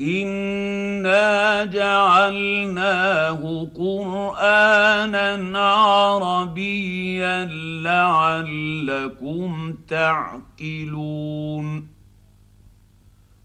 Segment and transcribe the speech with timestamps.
[0.00, 7.44] انا جعلناه قرانا عربيا
[7.84, 11.88] لعلكم تعقلون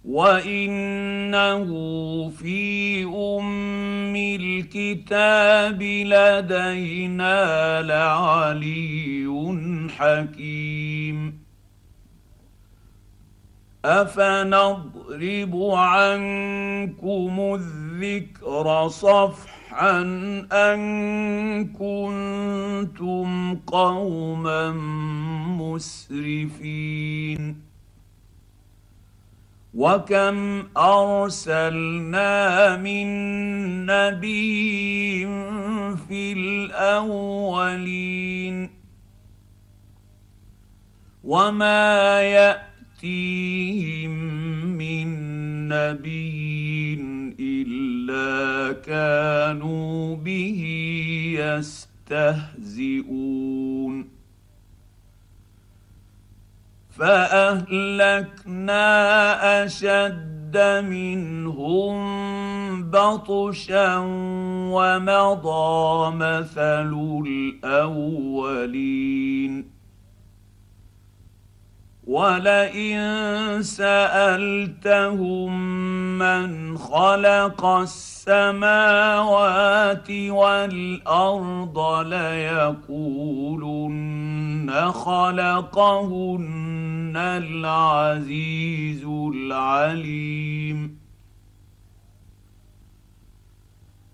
[0.05, 1.69] وانه
[2.29, 9.27] في ام الكتاب لدينا لعلي
[9.97, 11.48] حكيم
[13.85, 20.01] أفنضرب عنكم الذكر صفحا
[20.51, 20.79] أن
[21.67, 24.71] كنتم قوما
[25.59, 27.61] مسرفين.
[29.73, 33.05] وكم أرسلنا من
[33.85, 35.25] نبي
[36.07, 38.69] في الأولين.
[41.23, 42.21] وما
[43.03, 44.11] ياتيهم
[44.77, 45.07] من
[45.67, 46.99] نبي
[47.39, 50.59] الا كانوا به
[52.09, 54.09] يستهزئون
[56.89, 58.85] فاهلكنا
[59.65, 61.99] اشد منهم
[62.91, 63.97] بطشا
[64.73, 66.93] ومضى مثل
[67.71, 69.78] الاولين
[72.09, 75.51] ولئن سألتهم
[76.17, 78.99] من خلق السماوات
[80.11, 83.51] والأرض ليقولن
[84.91, 86.33] خلقهن
[87.15, 90.98] العزيز العليم.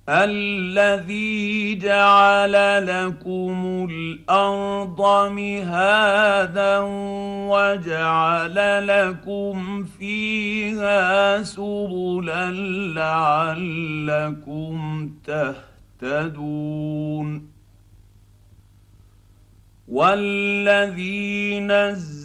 [0.10, 2.54] الذي جعل
[2.86, 6.80] لكم الأرض مهادا
[7.50, 12.52] وجعل لكم فيها سبلا
[14.16, 15.10] لعلكم
[16.02, 17.50] تهتدون
[19.88, 22.25] والذي نزل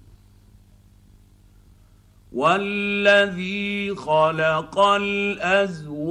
[2.31, 6.07] والذي خلق الازواج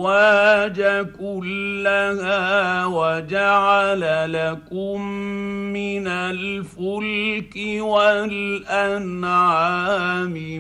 [1.19, 5.03] كلها وجعل لكم
[5.73, 9.13] من الفلك والانعام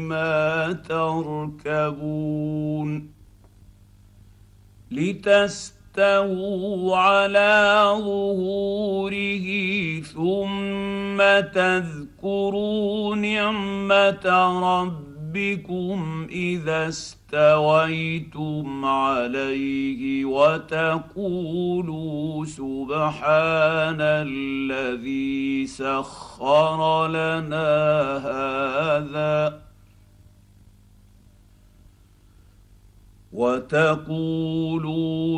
[0.08, 0.72] ما
[1.68, 2.40] تركبون
[4.90, 5.76] لتستووا
[6.96, 9.46] على ظهوره
[10.00, 11.18] ثم
[11.52, 14.26] تذكروا نعمه
[14.62, 21.64] ربكم ربكم إذا استويتم عليه وتقولوا
[22.44, 27.66] سبحان الذي سخر لنا
[28.16, 29.60] هذا
[33.32, 34.64] وتقولوا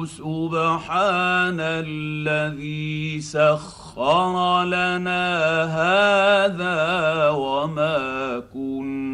[0.06, 9.11] سبحان الذي سخر لنا هذا وما كنا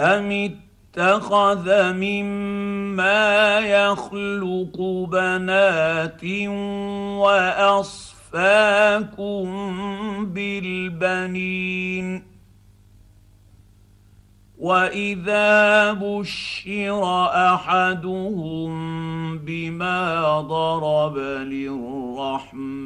[0.01, 0.51] ام
[0.97, 4.81] اتخذ مما يخلق
[5.11, 6.25] بنات
[7.21, 9.47] واصفى اصفاكم
[10.35, 12.07] بالبنين
[14.65, 17.05] واذا بشر
[17.53, 18.73] احدهم
[19.39, 21.19] بما ضرب
[21.53, 22.81] للرحمن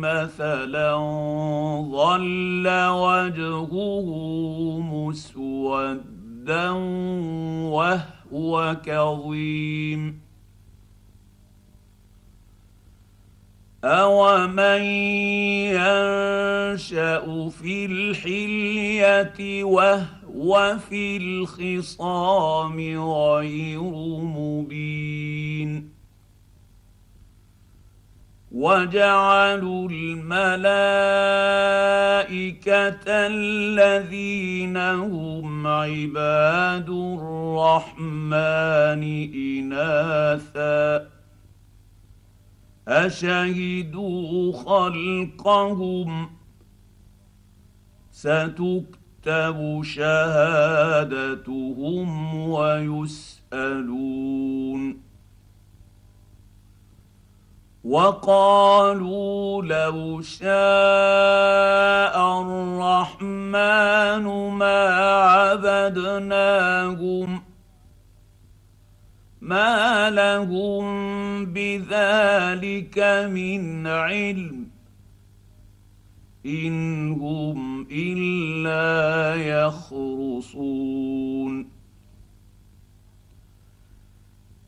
[0.00, 0.96] مثلا
[1.90, 4.08] ظل وجهه
[4.80, 6.70] مسودا
[7.72, 10.20] وهو كظيم
[13.84, 14.82] أومن
[15.72, 20.15] ينشأ في الحلية وهو
[20.78, 22.80] في الخصام
[23.10, 23.80] غير
[24.20, 25.90] مبين.
[28.52, 30.66] وجعلوا الملائكة
[33.06, 39.02] الذين هم عباد الرحمن
[39.34, 41.08] إناثاً.
[42.88, 46.30] أشهدوا خلقهم.
[48.12, 49.05] ستكتب
[49.82, 51.18] شهادتهم
[52.50, 53.86] ويسألون.
[57.84, 60.46] وقالوا لو شاء
[62.42, 64.88] الرحمن ما
[65.64, 67.42] عبدناهم
[69.40, 70.86] ما لهم
[71.46, 72.98] بذلك
[73.30, 74.75] من علم.
[76.46, 79.34] ان هم الا
[79.66, 80.96] يخرصون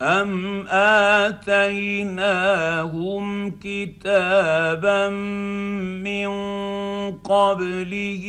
[0.02, 0.66] ام
[1.26, 2.40] اتيناهم
[3.50, 5.08] كتابا
[6.04, 6.28] من
[7.12, 8.24] قبله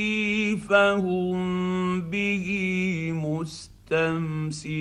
[0.70, 2.48] فهم به
[3.14, 4.80] مستمسكون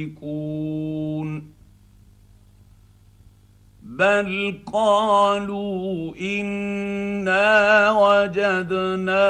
[3.99, 9.27] بل قالوا انا وجدنا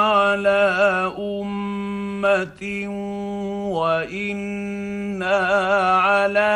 [0.00, 2.88] على امه
[3.72, 5.36] وأنا
[6.00, 6.52] على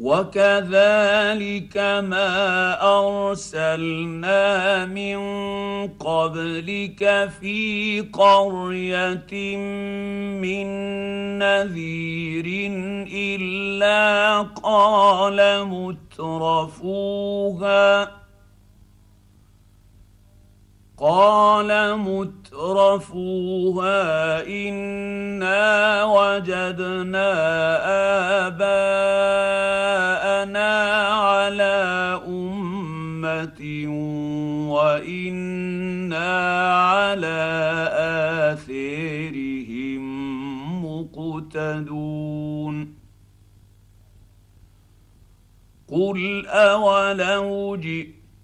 [0.00, 5.18] وكذلك ما ارسلنا من
[5.88, 9.56] قبلك في قريه
[10.38, 10.66] من
[11.38, 12.46] نذير
[13.12, 15.64] الا قال
[16.18, 17.38] مترفوها
[21.00, 23.96] قال مترفوها
[24.46, 27.30] إنا وجدنا
[28.46, 29.90] آباءنا
[31.08, 33.60] على أمة
[34.74, 36.30] وإنا
[36.82, 37.38] على
[38.52, 40.02] آثارهم
[40.84, 42.76] مقتدون.
[45.88, 48.17] قل أولو جئت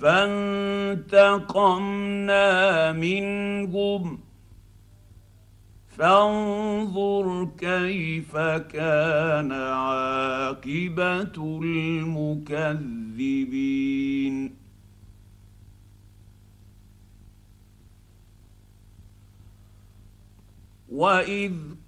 [0.00, 0.92] فانتقمنا
[2.92, 4.18] منهم.
[5.88, 11.32] فانظر كيف كان عاقبة
[11.62, 12.90] المكذبين.
[20.88, 21.52] وإذ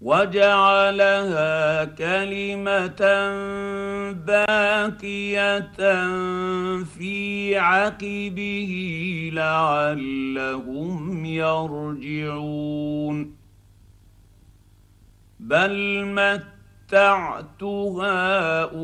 [0.00, 3.02] وجعلها كلمة
[4.12, 5.60] باقية
[6.84, 8.70] في عقبه
[9.32, 12.60] لعلهم يرجعون.
[15.40, 18.80] بل متعت هؤلاء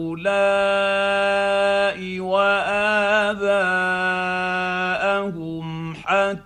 [2.21, 3.57] وآباءهم
[5.95, 6.45] حتى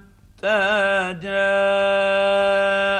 [1.23, 3.00] جاءهم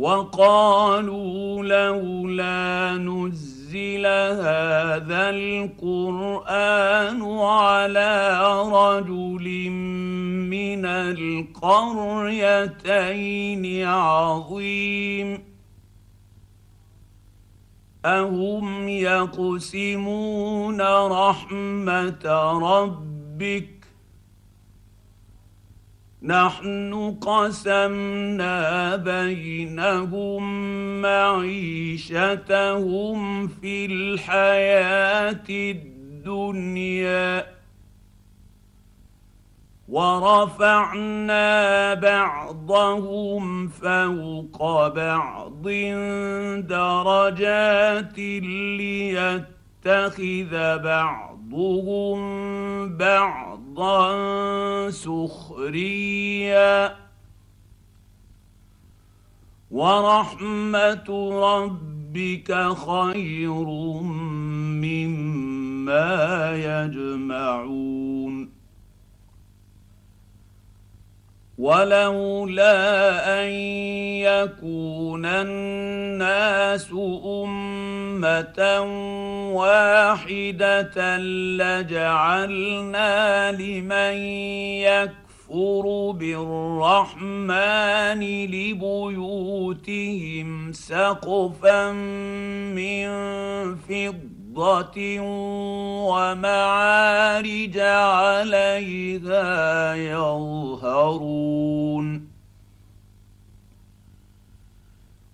[0.00, 8.40] وقالوا لولا نزل هذا القرآن على
[8.72, 9.70] رجل
[10.48, 12.44] من القريتين
[13.86, 15.44] عظيم.
[18.04, 22.24] أهم يقسمون رحمة
[22.62, 23.79] ربك
[26.22, 30.42] نحن قسمنا بينهم
[31.02, 32.28] معيشتهم
[33.48, 37.46] في الحياة الدنيا
[39.88, 41.44] ورفعنا
[41.94, 45.68] بعضهم فوق بعض
[46.68, 48.18] درجات
[49.78, 52.20] ليتخذ بعضهم
[52.96, 53.59] بعضا
[54.90, 56.96] سخريا.
[59.70, 61.08] ورحمه
[61.42, 63.64] ربك خير
[64.84, 68.50] مما يجمعون.
[71.58, 73.50] ولولا ان
[74.24, 76.92] يكون الناس
[77.24, 77.89] امه
[79.54, 81.18] واحدة
[81.58, 84.14] لجعلنا لمن
[84.86, 91.92] يكفر بالرحمن لبيوتهم سقفا
[92.72, 93.08] من
[93.76, 95.20] فضة
[96.10, 101.50] ومعارج عليها يظهرون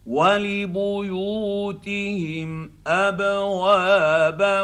[0.07, 1.71] ولبيوتهم
[2.87, 4.63] ابوابا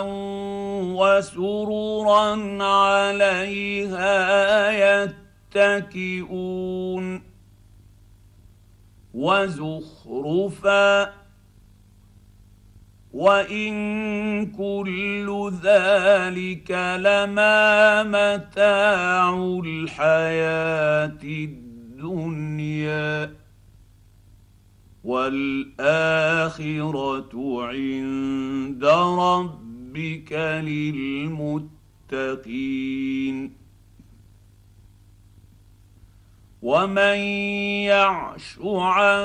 [0.94, 4.12] وسررا عليها
[5.54, 7.22] يتكئون
[9.14, 11.12] وزخرفا
[13.12, 13.72] وإن
[14.46, 19.34] كل ذلك لما متاع
[19.64, 21.22] الحياة
[22.02, 22.62] الدنيا.
[25.04, 26.50] والآخرة
[27.62, 28.84] عند
[29.18, 30.32] ربك
[32.12, 33.62] للمتقين.
[36.62, 37.18] ومن
[37.90, 39.22] يعش عن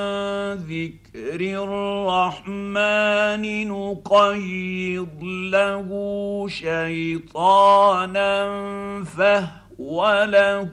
[0.53, 5.89] ذكر الرحمن نقيض له
[6.49, 8.33] شيطانا
[9.03, 10.71] فهو له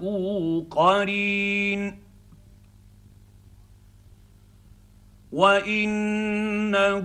[0.70, 2.03] قرين.
[5.34, 7.02] وانهم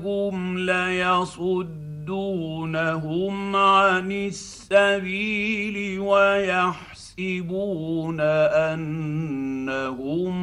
[0.58, 1.76] ليصدونهم
[3.56, 10.34] عن السبيل ويحسبون يحسبون انهم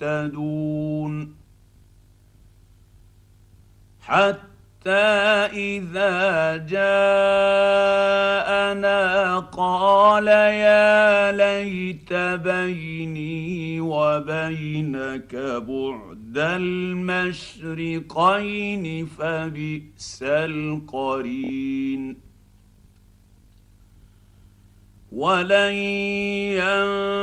[0.00, 1.36] مهتدون
[4.00, 6.98] حتى اذا جاءنا
[9.38, 17.96] قال يا ليت بيني وبينك بعد المشرقين
[19.06, 22.16] فبئس القرين.
[25.12, 25.74] ولن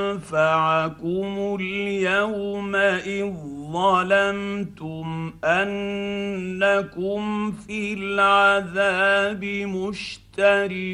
[0.09, 3.33] ينفعكم اليوم اذ
[3.71, 10.93] ظلمتم انكم في العذاب مشتركون.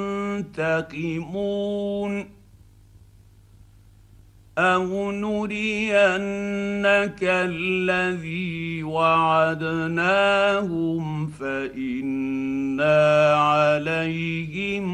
[0.41, 2.25] منتقمون
[4.57, 10.17] أو نرينك الذي وعدناهم
[11.27, 14.85] فإنا عليهم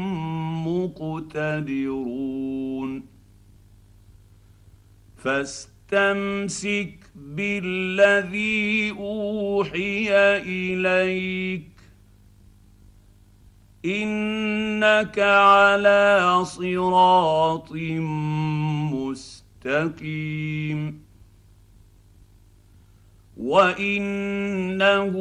[0.68, 2.28] مقتدرون.
[5.16, 11.77] فاستمسك بالذي أوحي إليك
[13.96, 17.72] إنك على صراط
[18.92, 21.04] مستقيم.
[23.36, 25.14] وإنه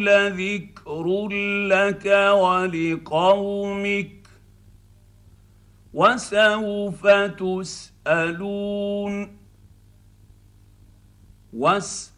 [0.00, 1.28] لذكر
[1.68, 4.10] لك ولقومك
[5.94, 7.06] وسوف
[8.06, 9.38] تسألون.
[11.52, 12.17] واسأل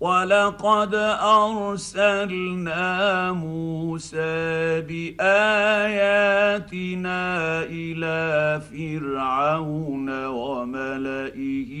[0.00, 2.82] ولقد ارسلنا
[3.32, 6.32] موسى باياتنا
[7.62, 11.72] إلى فرعون وملئه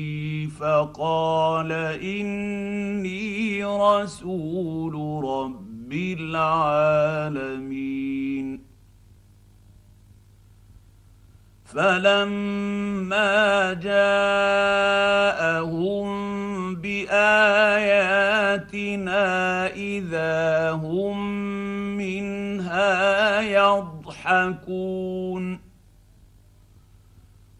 [0.46, 1.72] فقال
[2.02, 7.50] اني رسول رب العالمين
[11.64, 13.32] فلما
[13.72, 14.90] جاءهم
[16.82, 17.16] بآياتنا
[19.66, 21.18] إذا هم
[21.96, 25.60] منها يضحكون.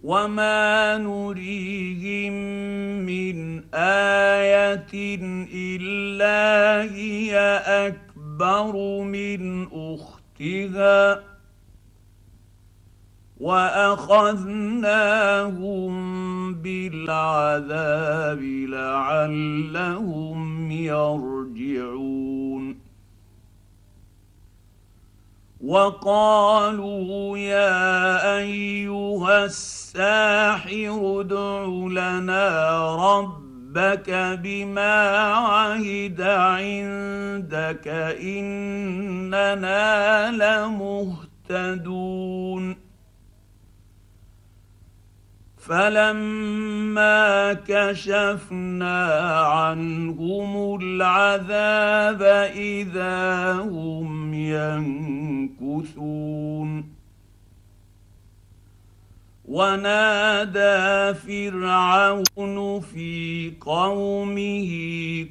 [0.02, 2.32] وما نريهم
[3.06, 11.22] من إيه الا هي اكبر من اختها.
[13.40, 14.54] وأخذناهم
[16.54, 22.80] بالعذاب لعلهم يرجعون.
[25.64, 31.64] وقالوا يا أيها الساحر ادع
[32.02, 32.50] لنا
[32.96, 37.88] ربك بما عهد عندك
[38.22, 40.30] إننا
[41.50, 42.79] لمهتدون.
[45.70, 49.06] فلما كشفنا
[49.40, 52.22] عنهم العذاب
[52.56, 54.34] إذا هم
[55.54, 56.79] ينكثون.
[59.50, 64.70] ونادى فرعون في قومه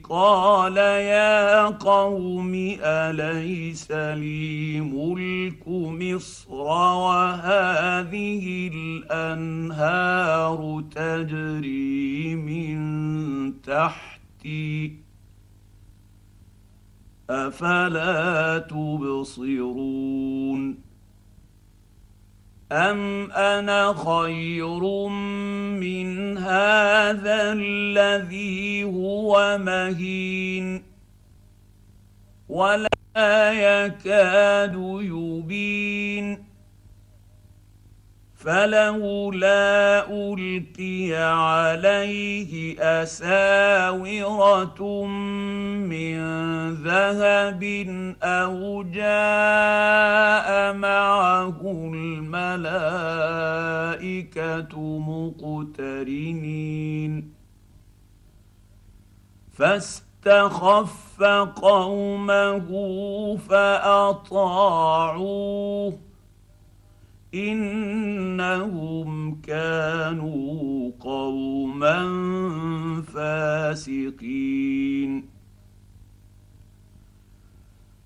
[0.09, 6.53] قال يا قوم أليس لي ملك مصر
[6.99, 10.59] وهذه الأنهار
[10.91, 14.95] تجري من تحتي
[17.29, 20.09] أفلا تبصرون
[22.71, 25.07] ام أنا خير
[25.79, 30.83] من هذا الذي هو مهين
[32.49, 36.48] ولا يكاد يبين
[38.39, 44.81] فلولا ألقي عليه أساورة
[45.91, 46.19] من
[46.73, 47.63] ذهب
[48.23, 51.59] أو جاء معه
[51.93, 52.39] الملائكة
[55.79, 57.13] مقترنين.
[59.53, 61.23] فاستخف
[61.55, 62.69] قومه
[63.49, 64.39] فأطاعوه.
[67.33, 72.01] إنهم كانوا قوما
[73.13, 75.29] فاسقين.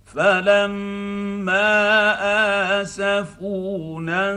[0.05, 1.71] فلما
[2.81, 4.33] آسفونا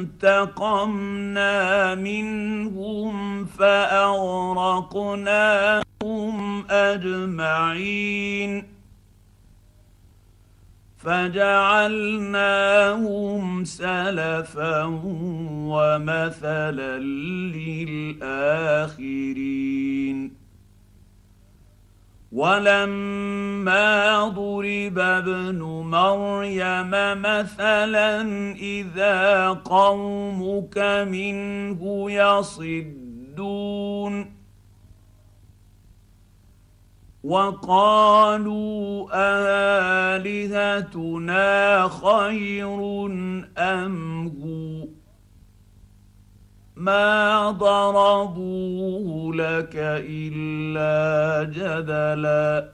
[0.00, 4.54] انتقمنا منهم فأغرقناهم
[6.70, 8.79] أجمعين.
[11.04, 12.34] فجعلناهم
[13.64, 14.84] سلفا
[15.72, 16.98] ومثلا
[18.18, 18.80] للآخرين.
[22.32, 26.90] ولما ضرب ابن مريم
[27.22, 28.22] مثلا
[28.54, 33.20] اذا قومك منه يصدون
[37.24, 39.08] وقالوا
[40.16, 43.06] آلهتنا خير
[43.58, 44.88] أم هو؟
[46.76, 49.72] ما ضربوه لك
[50.08, 52.70] إلا جدلا.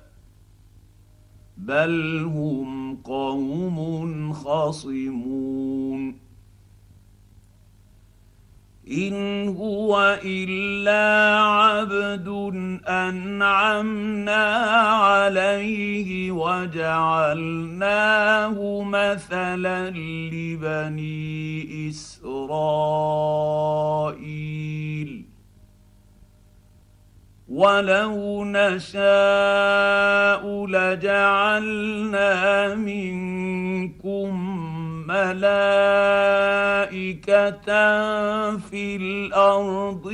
[1.56, 6.25] بل هم قوم خصمون.
[8.92, 12.28] إن هو إلا عبد
[12.88, 14.46] أنعمنا
[14.94, 17.78] عليه وجعلناه
[18.82, 22.76] مثلا لبني إسرائيل.
[27.48, 29.06] ولو نشاء
[30.66, 32.34] لجعلنا
[32.74, 34.65] منكم
[35.06, 35.46] ملائكة
[38.56, 40.12] في الأرض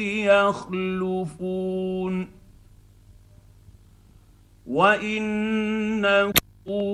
[0.78, 2.28] يخلفون.
[4.66, 6.32] وإنه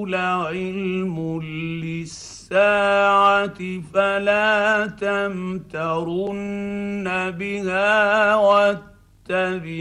[0.07, 1.43] لعلم
[1.83, 3.59] للساعة
[3.95, 6.25] فلا تمترن
[7.31, 8.35] بها
[9.29, 9.79] واتبعون.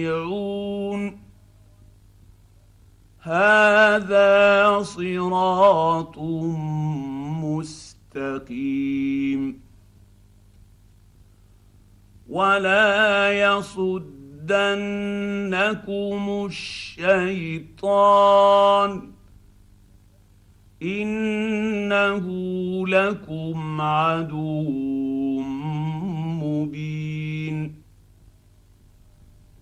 [3.22, 7.87] هذا صراط مستقيم.
[8.18, 9.62] مستقيم
[12.30, 14.16] ولا يصدنكم
[16.46, 17.92] الشيطان.
[20.84, 22.26] إنه
[22.88, 25.42] لكم عدو
[26.42, 27.17] مبين.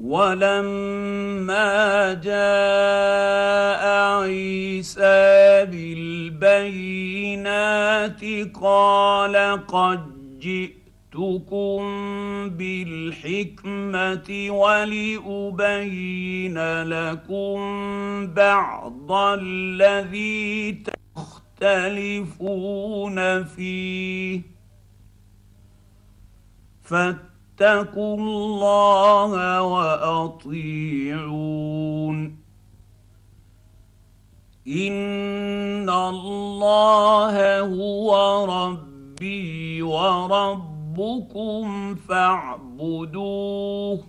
[0.05, 1.73] ولما
[2.13, 3.83] جاء
[4.21, 7.01] عيسى بالبينات
[8.53, 9.99] قال قد
[10.39, 11.81] جئتكم
[12.49, 16.03] بالحكمة ولأبين
[16.83, 17.57] لكم
[18.27, 20.83] بعض الذي
[21.57, 24.41] تختلفون فيه.
[27.97, 30.85] الله وأطيعون.
[34.67, 44.03] إن الله هو ربي وربكم فاعبدوه.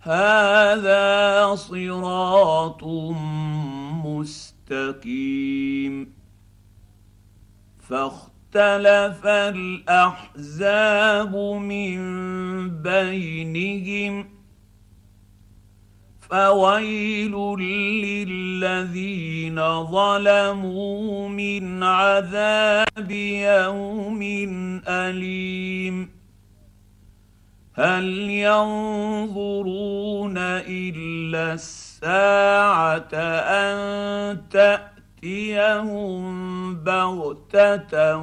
[0.00, 2.84] هذا صراط
[4.04, 6.14] مستقيم.
[8.54, 11.98] فاختلف الأحزاب من
[12.82, 14.28] بينهم
[16.30, 24.22] فويل للذين ظلموا من عذاب يوم
[24.88, 26.10] أليم
[27.74, 33.74] هل ينظرون إلا الساعة أن
[35.24, 38.16] تاتيهم بغتة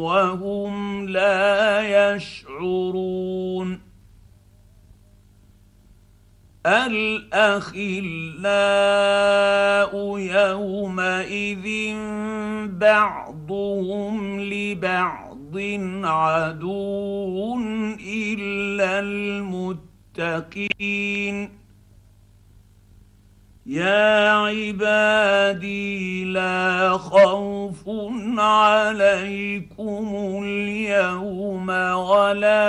[0.00, 3.80] وهم لا يشعرون.
[6.66, 7.88] الأخلاء
[10.18, 11.94] يومئذ
[12.68, 15.56] بعضهم لبعض
[16.04, 17.58] عدو
[18.06, 20.00] إلا المتقين.
[23.70, 27.88] يا عبادي لا خوف
[28.38, 32.66] عليكم اليوم ولا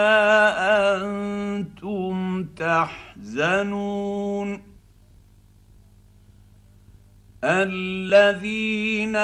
[0.97, 3.91] أنتم تحزنون.
[7.43, 9.15] الذين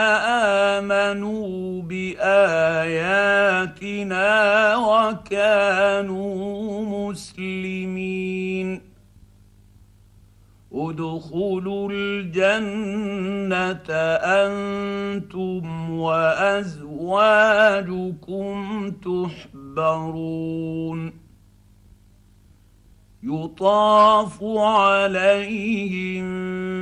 [0.82, 3.56] آمنوا بآياتنا
[4.76, 6.30] وكانوا
[7.10, 8.87] مسلمين.
[10.78, 13.90] ادخلوا الجنة
[14.44, 16.88] أنتم وأزواجكم
[19.72, 20.48] تحبرون.
[23.24, 26.28] يطاف عليهم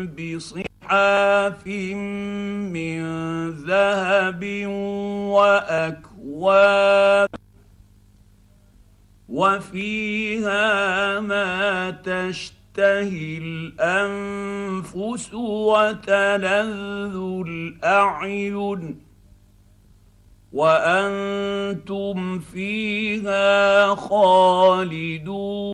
[0.07, 3.01] بصحاف من
[3.49, 4.43] ذهب
[5.35, 7.29] وأكواب
[9.29, 17.15] وفيها ما تشتهي تشتهي الانفس وتلذ
[17.47, 18.99] الاعين
[20.53, 25.73] وأنتم فيها خالدون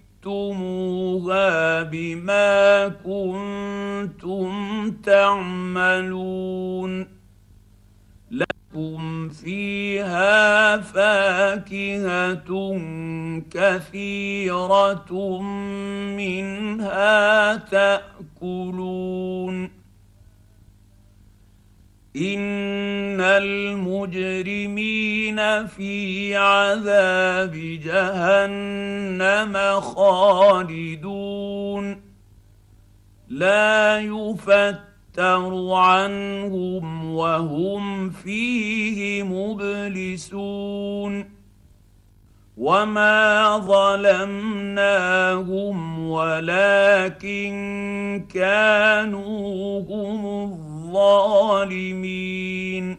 [1.84, 4.52] بما كنتم
[4.92, 6.38] تعملون
[11.58, 12.80] فاكهة
[13.52, 15.42] كثيرة
[16.18, 19.64] منها تأكلون.
[22.16, 31.28] إن المجرمين في عذاب جهنم خالدون.
[33.28, 41.37] لا يفتر عنهم وهم فيه مبلسون.
[42.58, 44.98] وما ظلمناهم
[46.10, 47.54] ولكن
[48.34, 50.26] كانوا هم
[50.94, 52.98] الظالمين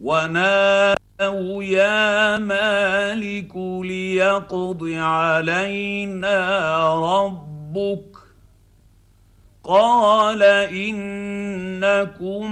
[0.00, 6.38] ونادوا يا مالك ليقض علينا
[6.94, 8.18] ربك
[9.64, 12.50] قال انكم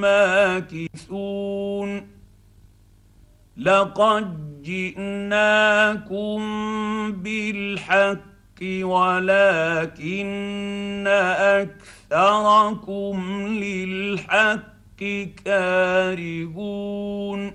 [0.00, 2.11] ماكثون
[3.62, 6.40] لقد جئناكم
[7.12, 8.18] بالحق
[8.82, 10.28] ولكن
[12.10, 15.02] اكثركم للحق
[15.44, 17.52] كارهون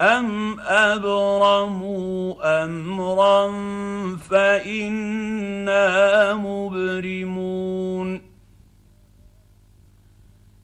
[0.00, 2.34] ام ابرموا
[2.64, 3.52] امرا
[4.16, 8.33] فانا مبرمون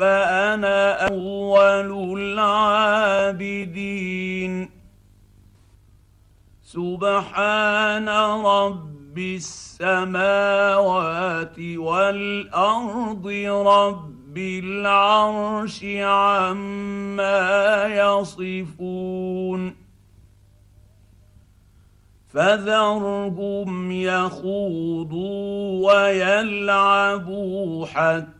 [0.00, 4.52] فأنا أول العابدين.
[6.62, 8.08] سبحان
[8.44, 13.26] رب السماوات والأرض
[13.66, 19.76] رب العرش عما يصفون.
[22.28, 28.39] فذرهم يخوضوا ويلعبوا حتى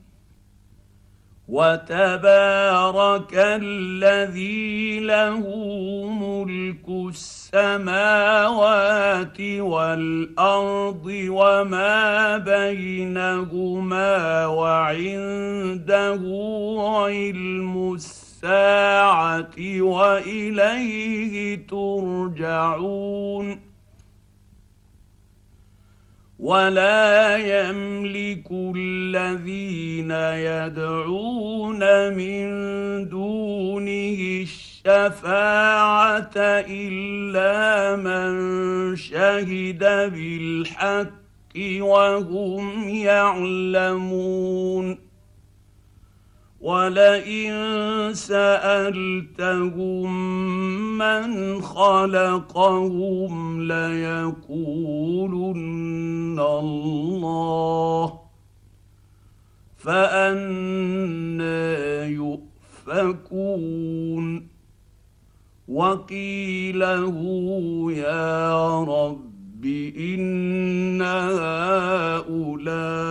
[1.51, 5.43] وتبارك الذي له
[6.07, 7.11] ملك
[7.51, 16.21] السماوات والأرض وما بينهما وعنده
[16.79, 23.70] علم الساعة وإليه ترجعون
[26.41, 32.49] ولا يملك الذين يدعون من
[33.09, 36.31] دونه الشفاعة
[36.67, 41.11] إلا من شهد بالحق
[41.79, 43.91] وهم يعلمون.
[46.61, 47.53] ولئن
[48.13, 50.11] سألتهم
[50.97, 55.11] من خلقهم ليقولن
[56.39, 58.19] الله
[59.77, 61.25] فأنا
[62.85, 63.41] يؤفكون
[65.67, 67.17] وقيله
[67.91, 68.53] يا
[69.61, 71.01] رب ان
[72.21, 73.09] هؤلاء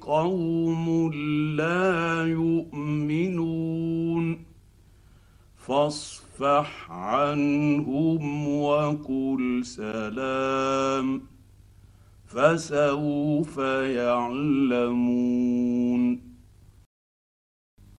[0.00, 1.12] قوم
[1.56, 3.64] لا يؤمنون
[5.56, 11.22] فاصفح عنهم وقل سلام
[12.26, 13.58] فسوف
[13.98, 15.00] يعلمون